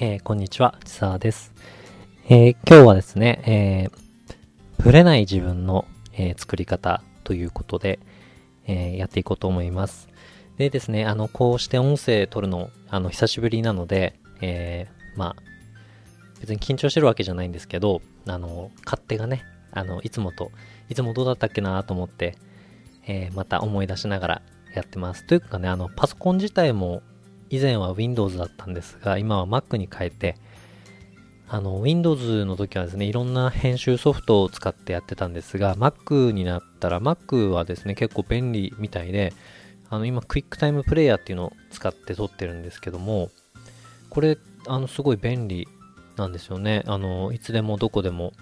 [0.00, 1.52] えーこんにちは、ちさわです。
[2.28, 7.98] えー今日はですね、えーぶれない自分の、えー作り方ということで、
[8.68, 10.08] えやっていこうと思います。
[10.56, 14.86] でですね、あの、こうして音声撮るの、あの、久しぶりなので、え
[15.16, 15.42] まあ、
[16.38, 19.42] 別に緊張してるわけじゃないんですけど、あの、勝手がね、
[19.72, 20.52] あの、いつもと、
[20.88, 22.36] いつもどうだったっけなと思って、
[23.08, 24.42] えまた思い出しながら
[24.76, 25.26] やってます。
[25.26, 27.02] というかね、あの、パソコン自体も
[27.50, 30.36] 以前は Windows だったんですが、今は Mac に変えて、
[31.48, 39.32] あの、Windows の時はですね、いろんな編集ソフトを使ってやってたんですが、Mac になったら、Mac はですね、結構便利みたいで、
[39.88, 43.30] あの、今、クイックタイムプレイヤーっていうのを使って撮ってるんですけども、
[44.10, 45.66] これ、あの、すごい便利
[46.16, 46.82] なんですよね。
[46.86, 48.34] あの、いつでもどこでも、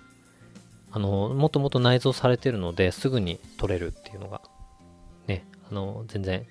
[0.90, 4.40] あの、もともと内蔵されてるので、すぐに撮れるっていうのが、
[5.28, 6.46] ね、あの、全然、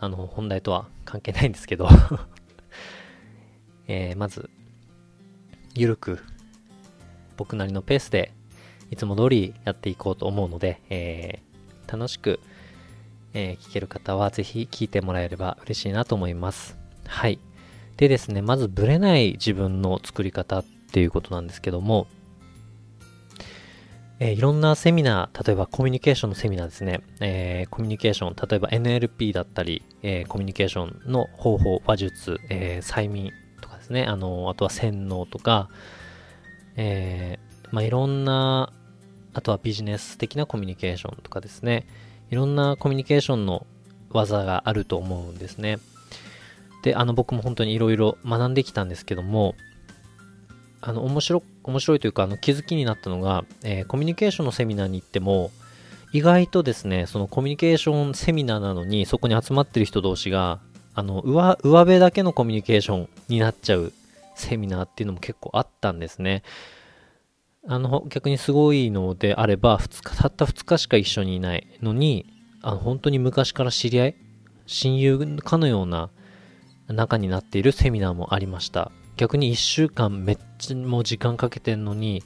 [0.00, 1.88] あの、本題とは関係ないんですけど、
[3.86, 4.48] えーまず、
[5.74, 6.20] ゆるく、
[7.36, 8.32] 僕なりのペースで、
[8.90, 11.50] いつも通りやっていこうと思うので、えー
[11.92, 12.38] 楽しく、
[13.34, 16.78] えー聞ける方はぜひ聞いてもらえれば嬉しいなと思います。
[17.06, 17.38] はい。
[17.96, 22.06] でですね、まずブレない自分の作り方っていうことなんですけども、
[24.22, 35.70] えーいろんなセミナー、例えばコミュニケーションのセミナーですね、えーコミュニケーション、例えば NLP だったり、えーコミュニケーションの方法、話術、え催眠とかですね、あのあとは洗脳とか、
[36.76, 37.38] え
[37.72, 38.72] まあ、いろんな、
[39.32, 41.86] あとはビジネス的なコミュニケーションとかですね、
[42.30, 43.66] いろんなコミュニケーションの
[44.10, 45.78] 技があると思うんですね。
[46.82, 49.54] で、あの僕も本当にいろいろ学んできたんですけども、
[50.82, 55.50] あの面白面白いというかあの気づきになったのが、えーコミュニケーションのセミナーに行っても
[56.12, 60.60] 意外とですねそのコミュニケーションセミナーなのにそこに集まってる人同士が
[60.94, 63.92] あの上上辺だけのコミュニケーションになっちゃう
[64.34, 66.42] セミナーっていうのも結構あったんですね。
[67.68, 72.26] あの逆にすごいのであれば2日たった2日しか一緒にいないのに
[72.62, 74.16] あの本当に昔から知り合い
[74.66, 76.10] 親友かのような
[76.88, 78.90] 中になっているセミナーもありました。
[79.20, 82.22] 逆に1週間めっちゃもう時間かけてんのに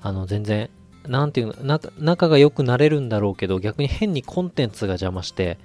[0.00, 0.70] あの全然
[1.06, 5.58] なんていうの仲仲が良くなれるんだろうけど逆に変にコンテンツが邪魔して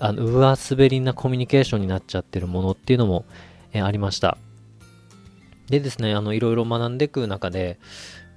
[0.00, 3.24] あの上滑りなコミュニケーションになっちゃってるものっていうのも、
[3.72, 4.38] えありました。
[5.68, 7.78] でですねあのいろいろ学んでいく中で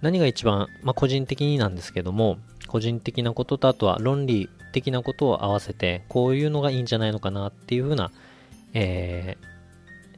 [0.02, 2.38] 何が一番、まあ、個人的になんですけども
[2.68, 8.12] 個人的なこととあとは論理的なことを合わせてこういうのがいいんじゃないのかなっていうふうな、
[8.76, 9.55] えー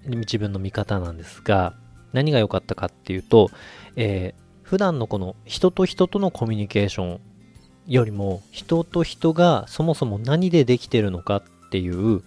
[0.07, 1.73] 自分の見方なんですが
[2.13, 3.49] 何が良かったかっていうと、
[3.95, 7.19] えー普段のこの人と人とのコミュニケーション
[7.87, 12.21] よりも人と人がそもそも何でできてるのかっていう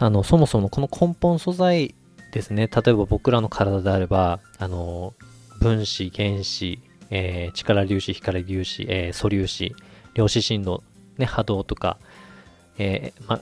[0.00, 1.94] あのそもそもこの根本素材
[2.32, 2.66] ですね。
[2.66, 5.14] 例えば僕らの体であればあの
[5.60, 6.80] 分子原子、
[7.10, 9.76] えー力粒子光粒子、えー素粒子
[10.14, 10.82] 量子振動、
[11.16, 11.96] ね、波動とか、
[12.76, 13.40] えーま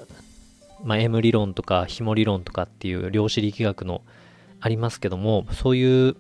[0.85, 4.03] まあ、M 理論とか紐理論とかっていう量子力学の
[4.61, 6.17] ありますけどもそういう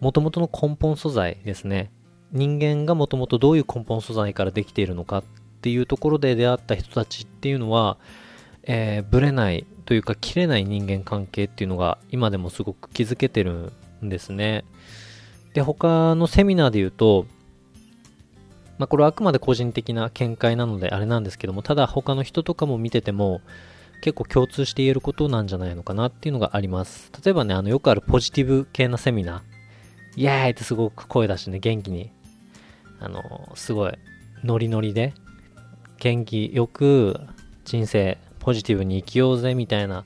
[0.00, 1.90] 元々の根本素材ですね。
[2.32, 5.24] 人間がもともとどういう根本素材からできているのかっ
[5.60, 7.98] ていうところで出会った人たちっていうのは、
[8.64, 13.72] えーブレないというか切れない人間関係っていうのが今でもすごく気づけてる
[14.02, 14.64] んですね。
[15.54, 17.26] で他のセミナーで言うと
[18.82, 23.40] まあこれはあくまで個人的な見解なのであれなんですけどもただ他の人とかも見てても
[24.02, 27.12] 結構共通して言えることなんじゃないのかなっていうのがあります。
[27.24, 29.52] 例えばねあのよくあるポジティブ系なセミナー。
[30.16, 32.10] イエーイってすごく声出してね、元気に、
[33.00, 33.92] あの、すごい、
[34.44, 35.14] ノリノリで、
[35.98, 37.18] 元気よく
[37.64, 40.04] 人生ポジティブに生きようぜみたいな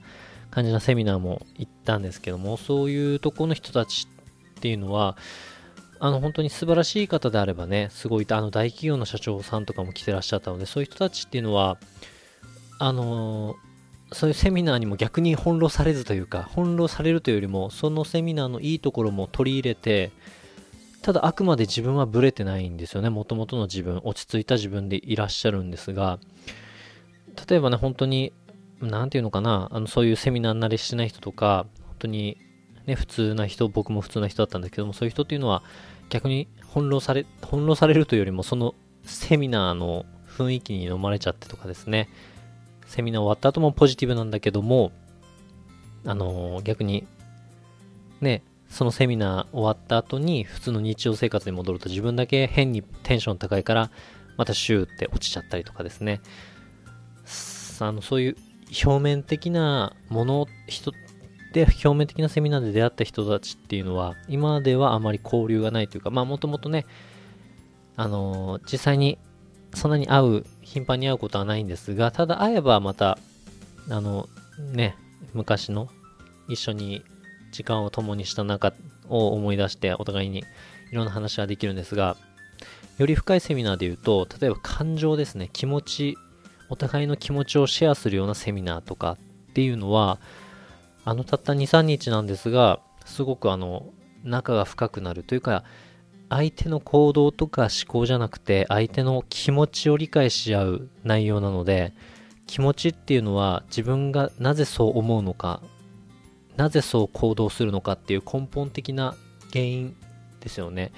[0.51, 4.07] 感じのセミナーも行ったんですけども、そういうとこの人たち
[4.57, 5.17] っていうのは、
[5.99, 11.79] あの、本当に素晴らしい方であればね、すごい、あの、大企業の社長さんとかも来てらっしゃったので、そういう人たちっていうのは、
[12.79, 13.57] あの
[14.13, 20.13] そういうセミナーにも逆に翻弄されずというか、翻弄されるというよりも、そのセミナーのいいところも取り入れて、
[21.03, 23.11] ただあくまで自分はブレてないんですよね。
[23.11, 26.21] もともとの自分、落ち着いた自分でいらっしゃるんですが、
[27.49, 28.33] 例えばね、本当に、
[28.81, 32.39] なんていうのかな、あのそういうセミナー慣れしてない人とか、本当に
[32.87, 35.63] ね、普通な人、僕も普通な人だったんですけども、そういう人っていうのは
[36.09, 38.75] 逆に翻弄され、翻弄されるというよりも、その
[39.05, 42.09] セミナーの雰囲気に飲まれちゃってとかですね、
[42.87, 44.93] セミナー終わった後もポジティブなんだけども、
[46.05, 47.07] あのー逆に、
[48.21, 53.91] ね、そのセミナー終わった後に普通の日常生活に戻ると自分だけ変にテンション高いから、
[54.37, 56.21] またシューって落ちちゃったりとかですね。
[57.81, 58.37] あの、そういう
[58.85, 60.93] 表面的なもの、人
[61.57, 66.85] で表面的なセミナーで出会った人たちっていうのは今ではあまり交流がないというかまあもともとね
[67.97, 69.17] あのー、実際に
[69.73, 73.17] そんなに会う頻繁に会うことはないんですがただ会えばまた
[73.89, 74.29] あの
[74.75, 74.97] ね
[75.33, 75.89] 昔の
[76.47, 77.03] 一緒に
[77.53, 78.75] 時間を共にした中
[79.09, 80.45] を思い出してお互いに
[80.93, 82.19] いろんな話ができるんですが
[82.99, 86.19] より深いセミナーで言うと例えば感情ですね気持ち
[86.69, 90.19] お互いの気持ちをシェアするようなセミナーとかっていうのは
[91.07, 93.93] あのたった2、3日なんですが、すごくあの、
[94.25, 95.63] 仲が深くなるというか、
[96.29, 101.93] 相手の行動とか思考じゃなくて、相手の気持ちを理解し合う内容なので、
[102.49, 105.63] 気持ちっていうのは自分がなぜそう思うのか、
[106.57, 109.15] なぜそう行動するのかっていう根本的な
[109.53, 109.97] 原因
[110.41, 110.91] ですよね。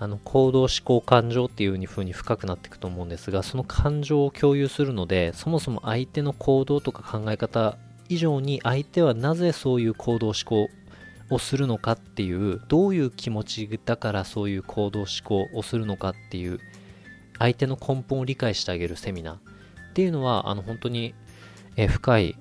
[0.00, 10.68] あの行動思考感情っていう風に深くなっていくと思うんですがその感情を共有するのでそもそも相手の行動とか考え方以上に相手はなぜそういう行動思考
[11.30, 16.60] をするのかっていうどういう気持ちだからそういう行動思考をするのかっていう
[17.38, 19.38] 相手の根本を理解してあげるセミナーっ
[19.94, 21.14] ていうのはあの本当に、
[21.76, 22.36] え深い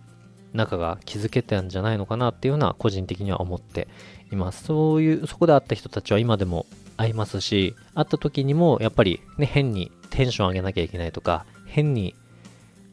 [0.54, 3.88] 仲が築けたんじゃないのかなっていうのは個人的には思って
[4.32, 4.64] います。
[4.66, 6.66] そういうそこで会った人たちは今でも
[6.98, 12.16] 会いますし会った時にもやっぱりね変にテンション上げなきゃいけないとか変に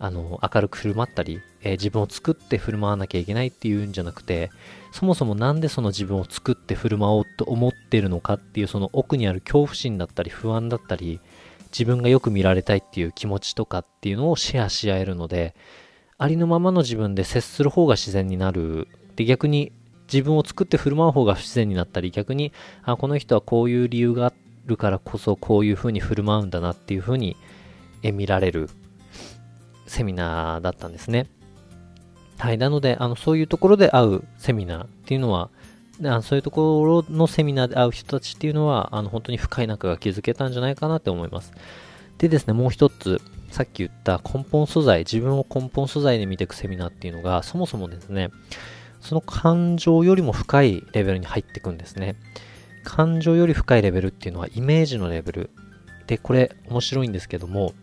[0.05, 4.51] あの明るく振る舞ったりえー、自分を作って振る舞わなきゃいけないっていうんじゃなくて、
[4.93, 11.21] そもそもなんでその自分を作って振る舞おうと思ってるのかっていうその奥にある恐怖心だったり不安だったり、
[11.67, 15.55] 自分がよく見られたいっていう気持ちとかっていうのをシェアし合えるので、
[16.19, 18.89] ありのままの自分で接する方が自然になる。
[19.17, 19.73] で、逆に
[20.13, 22.53] 自分を作って振る舞う方が不自然になったり、逆に、
[22.85, 24.33] あ、この人はこういう理由があ
[24.67, 27.37] るからこそこういう風に振る舞うんだなっていう風に
[28.03, 28.69] 見られる
[29.93, 31.27] セミナーだったんですね。
[32.39, 32.59] はい。
[32.59, 35.51] なので、あの、そういうところで会うセミナーっていうのは、
[36.05, 41.53] あそういうところのセミナーで会う人たちっていうのは、あの、本当に深い仲が築けたんじゃないかなって思います。
[42.19, 48.31] でですね、もう一つ、さっき言った根本素材、自分を根本素材で見ていくセミナーっていうのが、そもそもですね、
[49.01, 52.17] その感情よりも深いレベルに入っていくんですね。
[52.83, 55.51] 感情より深いレベルっていうのはイメージのレベル。
[56.07, 57.75] で、これ面白いんですけども、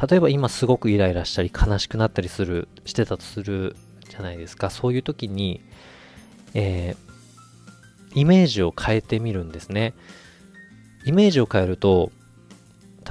[0.00, 3.76] 例えば今すごくイライラしたり悲しくなったりする、してたとする
[4.08, 4.70] じゃないですか。
[4.70, 5.62] そういう時に、
[6.54, 9.94] えー、イメージを変えてみるんですね。
[11.06, 12.12] イメージを変えると、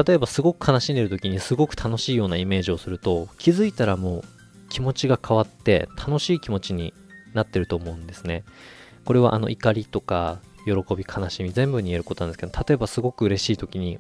[0.06, 4.24] 例えばすごく悲しんでる時にすごく楽しいようなイメージをすると、気づいたらもう
[4.70, 6.94] 気持ちが変わって楽しい気持ちに
[7.34, 8.44] なってると思うんですね。
[9.06, 14.00] これはあの怒りとか喜び悲しみ全部に言えることなんですけど、例えばすごく嬉しい時に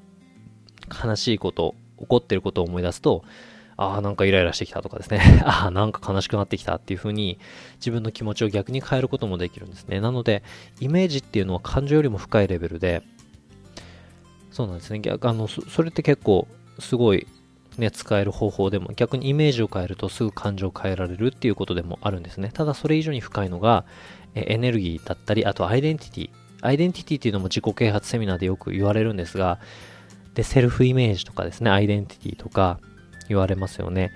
[1.03, 3.23] 悲しいこと、怒ってることを思い出すと、
[3.77, 5.19] ああ、なんかイライラしてきたとかですね。
[5.43, 7.37] ああ、なんか悲しくなってきたっていう風に
[7.77, 9.99] 自分の気持ちを逆に変えることもできるんですね。
[9.99, 10.43] なので、
[10.79, 13.03] イメージっていうのは感情よりも深いレベルで、
[14.51, 14.99] そうなんですね。
[14.99, 16.47] 逆、あの、それって結構
[16.79, 17.27] すごい
[17.77, 22.51] ね、使える方法でも、逆にイメージを変えるとすぐ感情を変えられるっていうことでもあるんですね。
[22.53, 23.85] ただそれ以上に深いのが、
[24.33, 26.29] えエネルギーだったり、あとアイデンティティ。
[26.61, 29.59] アイデンティティっていうのも自己啓発セミナーでよく言われるんですが、
[30.35, 32.79] で、セルフイメージとかですね、アイデンティティとか、
[33.27, 34.11] 言われますよね。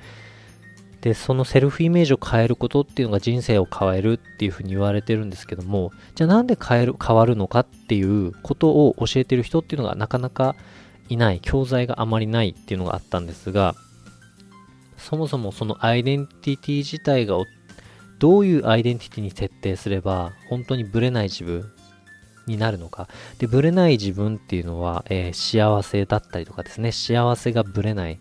[1.01, 10.55] で、そのセルフイメージを変えることっていうのが人生を変えるっていうふうに言われてるんですけども、じゃあなんで変える、変わるのかっていうことを教えてる人っていうのがなかなか
[11.07, 13.75] いない、教材があまりないっていうのがあったんですが、
[14.97, 17.37] そもそもそのアイデンティティ自体が
[18.19, 21.71] どういうアイデンティティに設定すれば本当にブレない自分
[22.49, 23.07] になるのか。
[23.37, 28.19] で、ブレない自分っていうのは、えー、幸せだったりとかですね、幸せがブレない。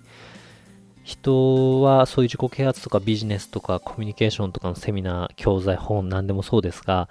[1.03, 7.09] 人はそういう自己啓発とかビジネスとかコミュニケーションとかのセミナー、教材、本、何でもそうですが、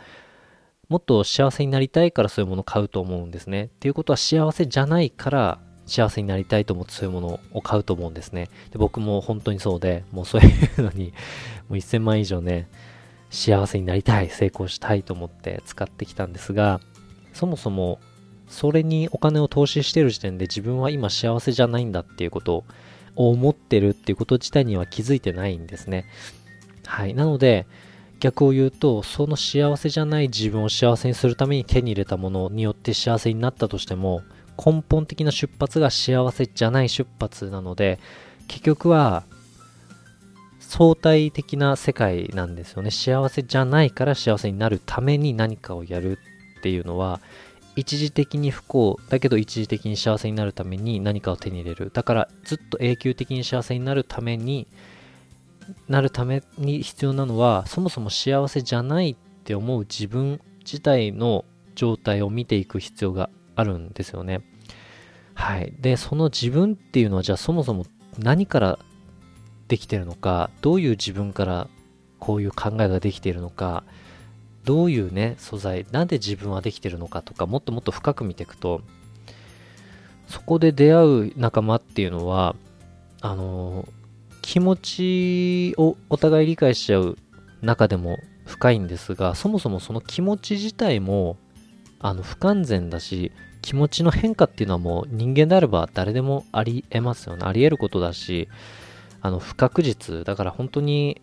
[0.87, 3.65] もっと幸せになりたいからそういうものを買うと思うんですね。
[3.65, 8.49] っていうことは幸せじゃないから幸せになりたいと思ってそういうものを買うと思うんですね。
[8.71, 10.45] で僕も本当にそうで、もうそうい
[10.77, 11.13] うのに
[11.67, 12.67] もう1000万以上ね、
[13.29, 16.79] 幸せになりたい、成功したいと思って使ってきたんですが、
[17.37, 17.99] そもそも
[18.49, 22.65] それにお金を投資してる時点で自分は今幸せじゃないんだっていうこと
[23.15, 26.05] を思ってるっていうこと自体には気づいてないんですね。
[26.85, 27.13] はい。
[27.13, 27.67] なので、
[28.19, 34.21] 逆を言うと、その幸せじゃない自分を幸せにするために手に入れたものによって幸せになったとしても、
[34.57, 37.99] 根本的な出発が幸せじゃない出発なので、
[38.47, 39.23] 結局は
[40.59, 42.91] 相対的な世界なんですよね。
[42.91, 46.17] 幸せじゃないから幸せになるために何かをやる
[46.67, 47.21] っていうのは、
[47.77, 54.67] 一時的に不幸だけど一時的に幸せになるために何かを手に入れるだからずっと永久的に幸せになるために
[55.87, 61.45] なるために必要なのはそもそも幸せじゃないって思う自分自体の
[61.75, 64.41] 状態を見ていく必要があるんですよね。
[65.35, 65.71] はい。
[65.79, 67.85] で、その自分っていうのはじゃあそもそも
[68.17, 68.79] 何から
[69.67, 71.67] できてるのか、どういう自分から
[72.19, 73.83] こういう考えができているのか、
[74.67, 78.81] どういうね、素材、なんで自分はできてるのかとか、もっともっと深く見ていくと、
[80.27, 82.53] そこで出会う仲間っていうのは、
[83.21, 83.87] あの
[84.41, 87.17] 気持ちをお互い理解しちゃう
[87.61, 91.37] 中でも深いんですが、そもそもその気持ち自体も、
[91.99, 93.31] あの、不完全だし、
[93.61, 97.45] 気持ちの変化っていうのはもう人間であれば誰でもあり得ますよね。
[97.45, 98.49] あり得ることだし、
[99.21, 100.25] あの、不確実。
[100.25, 101.21] だから本当に、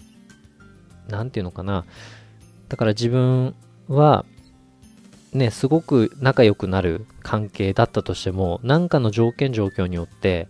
[1.08, 1.84] なんていうのかな。
[2.68, 3.54] だから自分
[3.88, 4.24] は、
[5.32, 10.48] ね、すごく仲良くなる関係だったとしても、何かの条件状況によって、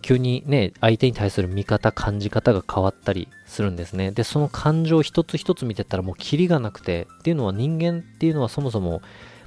[0.00, 4.10] 急にね、相手に対する見方、感じ方が変わったりするんですね。
[4.10, 9.00] で、その感情一つ一つ見てたらもうキリがなくて、っていうのは人間っていうのはそもそも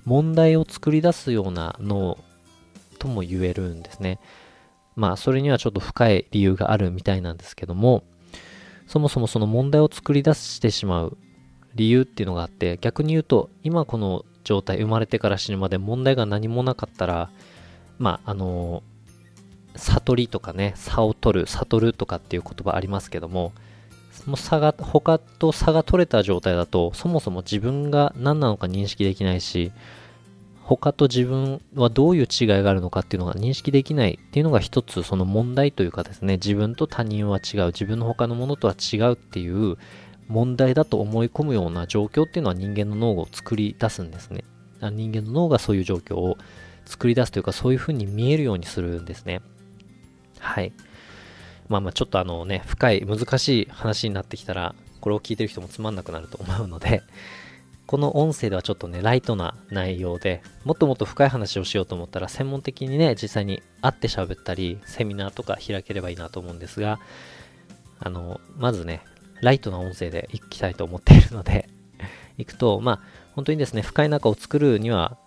[0.05, 2.17] 問題を作り出すようなの
[2.99, 4.19] とも言えるんですね。
[4.95, 8.03] まあ、それにはちょっと深い理由があるみたいなんですけども、
[8.87, 11.17] そもそもその問題を作り出してしまう
[11.75, 17.29] 理由っていうのがあって、逆に言うと、今この状態、生まれてから死ぬまで問題が何もなかったら、
[17.97, 18.83] まあ、あの
[19.75, 23.53] 悟りとかね、差を取る、悟るとかっていう言葉ありますけども、
[24.11, 29.71] その差が、他と差が取れた状態だと、そもそも自分が何なのか認識できないし、
[30.63, 39.77] 他と自分はどういう違いがあるのかっていうのが認識できないっていうのが一つその問題というかですね、自分と他人は違う、自分の他のものとは違うっていう
[40.27, 44.43] 問題だと思い込むような状況っていうのは人間の脳を作り出すんですね。
[44.81, 46.37] 人間の脳がそういう状況を
[46.85, 49.41] 作り出すというか、そういうふうに見えるようにするんですね。
[50.39, 50.71] はい。
[51.67, 57.03] まあまあちょっとあのね、深い、難しい話になってきたら、これを聞いてる人もつまんなくなると思うので、
[57.85, 66.99] この音声ではちょっとね、ライトな内容で、もっともっと深い話をしようと思ったら、専門的にね、実際に会って喋ったり、セミナーとか開ければいいなと思うんですが、
[67.99, 69.01] あの、まずね、
[69.41, 71.69] ライトな音声でいきたいと思っているので
[72.37, 72.99] 行くと、まあ、
[73.33, 75.17] 本当にですね、深い中を作るには、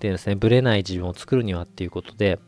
[0.00, 2.38] でですね、ブレない自分を作るにはっていうことで、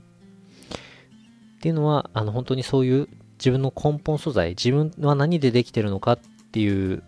[1.58, 6.18] っていうのは、あの、本当にそういう自分の根本素材、自分は何でできてるのかっ
[6.52, 7.02] ていう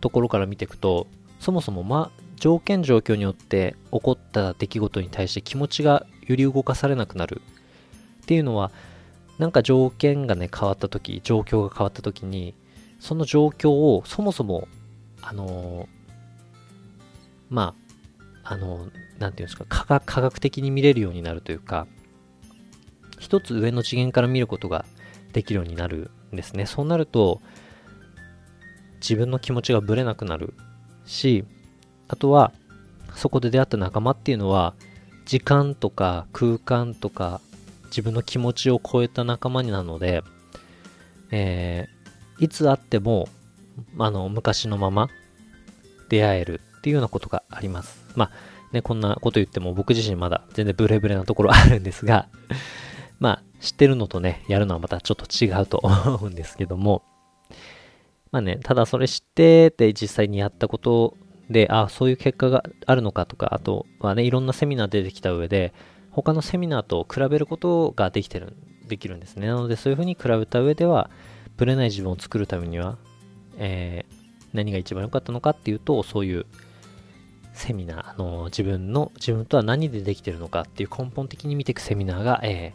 [0.00, 1.06] ところから見ていくと、
[1.38, 7.42] そもそも、まあ、条件状況によって起こった出来事に対して気持ちが揺り動かされなくなる。
[8.22, 8.70] っていうのは、
[9.38, 12.54] なんか条件がね、変わった時、状況が変わった時に、
[13.00, 14.68] その状況をそもそも、
[15.22, 15.86] あのー、
[17.48, 17.74] ま
[18.44, 21.86] あ、あのー、なんていうんですか科学的に見れるようになるというか、
[23.18, 24.84] 一つ上の次元から見ることが
[25.32, 26.66] できるようになるんですね。
[26.66, 27.40] そうなると、
[29.00, 30.54] 自分の気持ちがぶれなくなる
[31.06, 31.44] し、
[32.08, 32.52] あとは、
[33.14, 34.74] そこで出会った仲間っていうのは、
[35.24, 37.40] 時間とか空間とか、
[37.86, 40.22] 自分の気持ちを超えた仲間になるので、
[41.30, 41.99] えー、
[42.40, 43.28] いつ会っても、
[43.98, 45.08] あの、昔のまま
[46.08, 48.02] 出会えるっていうようなことがあります。
[48.16, 48.30] まあ、
[48.72, 52.28] ね、こんなこと言っても僕自身まだ全然ブレブレなところあるんですが
[53.18, 57.02] まあ、知ってるのとね、やるのはまたちょっと違うと思うんですけども、
[58.30, 61.16] まあね、ただそれ知ってて実際にやったこと
[61.50, 65.74] で、あそういう結果があるのかとか、あとはね、いろんなセミナー出てきた上で、
[66.10, 68.54] 他のセミナーと比べることができてる、
[68.88, 69.48] できるんですね。
[69.48, 71.10] なので、そういうふうに比べた上では、
[71.60, 72.96] ぶれない自分を作るためには、
[73.58, 74.14] えー、
[74.54, 76.46] 何が一番良かったのかっていうと、そういう
[77.52, 82.72] セミナー、あの自分の、自分とは何でできてるのかっていう根本的に見ていくセミナーが、え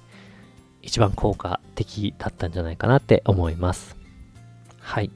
[0.83, 3.97] ー、一番効果的だったんじゃないかなって思います。
[4.79, 5.09] はい。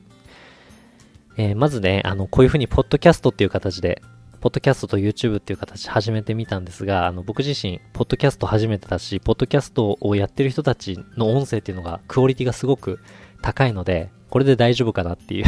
[1.37, 4.01] えー、まずね、あの、こういうふうに、ポッドキャストっていう形で、
[4.41, 12.99] ポッドキャストと YouTube っていう形始めてみたんですが、あの、僕自身、ポッドキャスト初めてだし、ポッドキャストをやってる人たちの音声っていうのが、クオリティがすごく
[13.41, 15.45] 高いので、これで大丈夫かなっていう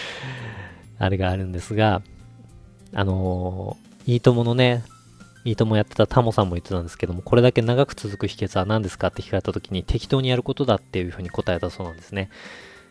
[0.98, 2.02] あれがあるんですが、
[2.92, 4.84] あのー、いいとものね、
[5.44, 12.30] いいともやってたタモさんも言ってたんですけども、これだけ長く続く秘訣は何ですかって聞かれた時に適当にやることだっていうふうに答えたそうなんですね。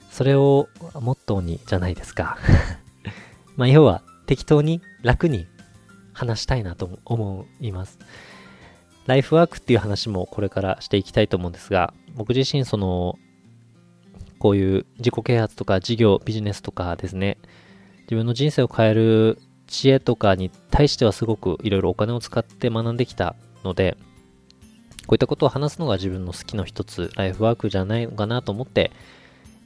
[0.10, 0.70] それを
[1.02, 2.38] モットーにじゃないですか。
[3.58, 5.48] まあ要は適当に楽に
[6.14, 8.00] 話したいなと思います。
[9.06, 13.20] ライフワークっていう話もこれからしていきたいと思うんですが、僕自身その、
[14.46, 17.40] こういう自己啓発とか事業、ビジネスとかですね、
[18.04, 23.98] 自分の人生を変える知恵とかに対してはすごくいろいろお金を使って学んできたので、
[25.08, 28.92] こういったことを話すのが自分の好きの一つ、ライフワークじゃないのかなと思って、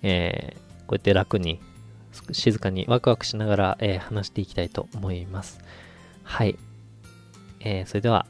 [0.02, 0.56] え
[0.88, 1.60] こうやって楽に、
[2.32, 5.60] 静かにワクワクしながら、えー、話していきたいと思います。
[6.24, 6.58] はい。
[7.60, 8.28] えー、それでは、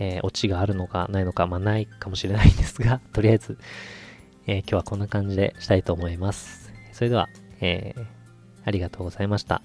[0.00, 3.58] えー、オチがあるのかないのか、まあないかもしれないんですが、とりあえず、
[4.46, 6.72] えー、今日はこんな感じでしたいと思います。
[6.92, 7.28] それでは、
[7.60, 8.04] えー、
[8.64, 9.62] ありがとうございました。